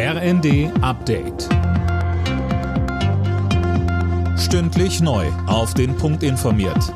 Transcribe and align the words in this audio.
RND 0.00 0.70
Update. 0.80 1.48
Stündlich 4.38 5.00
neu. 5.00 5.26
Auf 5.48 5.74
den 5.74 5.96
Punkt 5.96 6.22
informiert. 6.22 6.94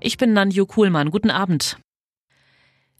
Ich 0.00 0.16
bin 0.16 0.32
Nanju 0.32 0.66
Kuhlmann. 0.66 1.12
Guten 1.12 1.30
Abend. 1.30 1.78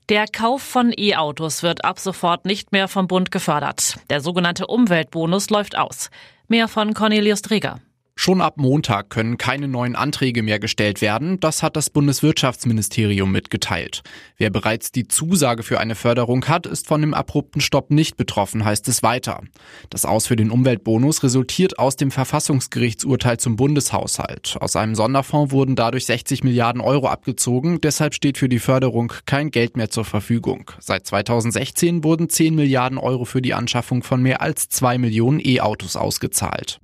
Der 0.09 0.27
Kauf 0.29 0.63
von 0.63 0.93
E-Autos 0.97 1.65
wird 1.65 1.85
ab 1.85 1.99
sofort 1.99 2.45
nicht 2.45 2.71
mehr 2.71 2.87
vom 2.87 3.09
Bund 3.09 3.33
gefördert. 3.33 3.99
Der 4.09 4.21
sogenannte 4.21 4.69
Umweltbonus 4.69 5.51
läuft 5.51 5.77
aus. 5.77 6.11
Mehr 6.47 6.69
von 6.69 6.95
Cornelius 6.95 7.43
Dreger. 7.43 7.81
Schon 8.19 8.41
ab 8.41 8.57
Montag 8.57 9.11
können 9.11 9.37
keine 9.37 9.69
neuen 9.69 9.95
Anträge 9.95 10.43
mehr 10.43 10.59
gestellt 10.59 11.03
werden, 11.03 11.39
das 11.39 11.63
hat 11.63 11.77
das 11.77 11.91
Bundeswirtschaftsministerium 11.91 13.31
mitgeteilt. 13.31 14.03
Wer 14.39 14.49
bereits 14.49 14.91
die 14.91 15.07
Zusage 15.07 15.63
für 15.63 15.79
eine 15.79 15.95
Förderung 15.95 16.47
hat, 16.47 16.67
ist 16.67 16.89
von 16.89 17.03
dem 17.03 17.13
abrupten 17.13 17.61
Stopp 17.61 17.91
nicht 17.91 18.17
betroffen, 18.17 18.65
heißt 18.65 18.89
es 18.89 19.03
weiter. 19.03 19.43
Das 19.91 20.07
Aus 20.07 20.27
für 20.27 20.35
den 20.35 20.51
Umweltbonus 20.51 21.23
resultiert 21.23 21.79
aus 21.79 21.97
dem 21.97 22.11
Verfassungsgerichtsurteil 22.11 23.39
zum 23.39 23.57
Bundeshaushalt. 23.57 24.57
Aus 24.61 24.77
einem 24.77 24.95
Sonderfonds 24.95 25.53
wurden 25.53 25.77
dadurch 25.77 26.07
60 26.07 26.43
Milliarden 26.43 26.81
Euro 26.81 27.09
abgezogen, 27.09 27.83
deshalb 27.83 28.15
steht 28.15 28.39
für 28.39 28.49
die 28.49 28.61
Förderung 28.61 29.13
kein 29.27 29.51
Geld 29.51 29.77
mehr 29.77 29.91
zur 29.91 30.07
Verfügung. 30.07 30.71
Seit 30.81 31.07
2016 31.07 32.03
wurden 32.03 32.31
10 32.31 32.55
Milliarden 32.55 32.97
Euro 32.97 33.27
für 33.27 33.43
die 33.43 33.53
Anschaffung 33.53 34.03
von 34.03 34.23
mehr 34.23 34.41
als 34.41 34.71
zwei 34.71 34.97
Millionen 34.97 35.39
E-Autos 35.39 35.97
ausgezahlt. 35.97 36.81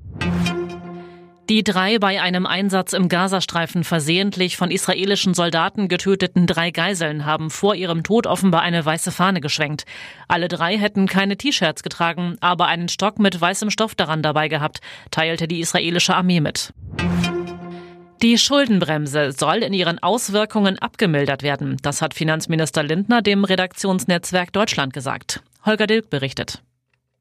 Die 1.53 1.63
drei 1.63 1.99
bei 1.99 2.19
einem 2.19 2.47
Einsatz 2.47 2.95
im 2.95 3.11
Gazastreifen 3.11 3.85
versehentlich 3.85 4.57
von 4.57 4.71
israelischen 4.71 5.35
Soldaten 5.35 5.87
getöteten 5.87 6.47
drei 6.47 6.71
Geiseln 6.71 7.27
haben 7.27 7.51
vor 7.51 7.75
ihrem 7.75 8.03
Tod 8.05 8.27
offenbar 8.27 8.63
eine 8.63 8.83
weiße 8.83 9.13
Fahne 9.13 9.43
geschwenkt. 9.43 9.85
Alle 10.29 10.49
drei 10.49 10.79
hätten 10.79 11.07
keine 11.07 11.37
T-Shirts 11.37 11.83
getragen, 11.83 12.39
aber 12.41 12.69
einen 12.69 12.89
Stock 12.89 13.19
mit 13.19 13.39
weißem 13.39 13.69
Stoff 13.69 13.95
daran 13.95 14.23
dabei 14.23 14.49
gehabt, 14.49 14.81
teilte 15.11 15.47
die 15.47 15.61
israelische 15.61 16.15
Armee 16.15 16.41
mit. 16.41 16.73
Die 18.23 18.39
Schuldenbremse 18.39 19.33
soll 19.33 19.59
in 19.59 19.75
ihren 19.75 20.03
Auswirkungen 20.03 20.79
abgemildert 20.79 21.43
werden. 21.43 21.77
Das 21.83 22.01
hat 22.01 22.15
Finanzminister 22.15 22.83
Lindner 22.83 23.21
dem 23.21 23.45
Redaktionsnetzwerk 23.45 24.55
Deutschland 24.55 24.95
gesagt. 24.95 25.43
Holger 25.67 25.87
Dilk 25.87 26.09
berichtet. 26.09 26.63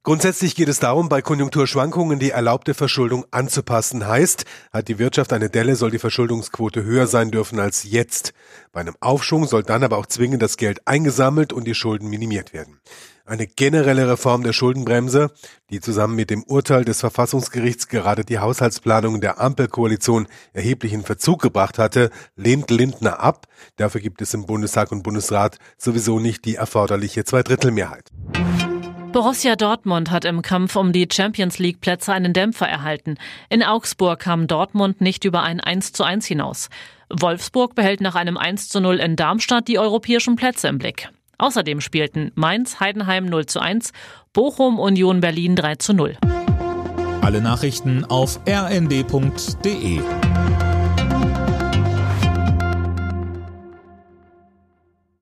Grundsätzlich 0.03 0.55
geht 0.55 0.67
es 0.67 0.79
darum, 0.79 1.09
bei 1.09 1.21
Konjunkturschwankungen 1.21 2.17
die 2.17 2.31
erlaubte 2.31 2.73
Verschuldung 2.73 3.23
anzupassen. 3.29 4.07
Heißt, 4.07 4.45
hat 4.73 4.87
die 4.87 4.97
Wirtschaft 4.97 5.31
eine 5.31 5.51
Delle, 5.51 5.75
soll 5.75 5.91
die 5.91 5.99
Verschuldungsquote 5.99 6.83
höher 6.83 7.05
sein 7.05 7.29
dürfen 7.29 7.59
als 7.59 7.83
jetzt. 7.83 8.33
Bei 8.71 8.81
einem 8.81 8.95
Aufschwung 8.99 9.45
soll 9.45 9.61
dann 9.61 9.83
aber 9.83 9.99
auch 9.99 10.07
zwingend 10.07 10.41
das 10.41 10.57
Geld 10.57 10.79
eingesammelt 10.87 11.53
und 11.53 11.65
die 11.65 11.75
Schulden 11.75 12.09
minimiert 12.09 12.51
werden. 12.51 12.79
Eine 13.25 13.45
generelle 13.45 14.09
Reform 14.09 14.41
der 14.41 14.53
Schuldenbremse, 14.53 15.31
die 15.69 15.79
zusammen 15.79 16.15
mit 16.15 16.31
dem 16.31 16.43
Urteil 16.45 16.83
des 16.83 16.99
Verfassungsgerichts 16.99 17.87
gerade 17.87 18.25
die 18.25 18.39
Haushaltsplanung 18.39 19.21
der 19.21 19.39
Ampelkoalition 19.39 20.27
erheblichen 20.51 21.03
Verzug 21.03 21.43
gebracht 21.43 21.77
hatte, 21.77 22.09
lehnt 22.35 22.71
Lindner 22.71 23.19
ab. 23.19 23.45
Dafür 23.75 24.01
gibt 24.01 24.23
es 24.23 24.33
im 24.33 24.47
Bundestag 24.47 24.91
und 24.91 25.03
Bundesrat 25.03 25.59
sowieso 25.77 26.19
nicht 26.19 26.43
die 26.45 26.55
erforderliche 26.55 27.23
Zweidrittelmehrheit. 27.23 28.09
Borussia 29.11 29.57
Dortmund 29.57 30.09
hat 30.09 30.23
im 30.23 30.41
Kampf 30.41 30.77
um 30.77 30.93
die 30.93 31.05
Champions 31.11 31.59
League 31.59 31.81
Plätze 31.81 32.13
einen 32.13 32.31
Dämpfer 32.31 32.67
erhalten. 32.67 33.17
In 33.49 33.61
Augsburg 33.61 34.19
kam 34.19 34.47
Dortmund 34.47 35.01
nicht 35.01 35.25
über 35.25 35.43
ein 35.43 35.59
1 35.59 35.91
zu 35.91 36.05
1 36.05 36.25
hinaus. 36.25 36.69
Wolfsburg 37.09 37.75
behält 37.75 37.99
nach 37.99 38.15
einem 38.15 38.37
1 38.37 38.69
zu 38.69 38.79
0 38.79 39.01
in 39.01 39.17
Darmstadt 39.17 39.67
die 39.67 39.79
europäischen 39.79 40.37
Plätze 40.37 40.69
im 40.69 40.77
Blick. 40.77 41.09
Außerdem 41.39 41.81
spielten 41.81 42.31
Mainz, 42.35 42.79
Heidenheim 42.79 43.25
0 43.25 43.47
zu 43.47 43.59
1, 43.59 43.91
Bochum, 44.31 44.79
Union 44.79 45.19
Berlin 45.19 45.57
3 45.57 45.75
zu 45.75 45.93
0. 45.93 46.15
Alle 47.21 47.41
Nachrichten 47.41 48.05
auf 48.05 48.39
rnd.de 48.47 49.99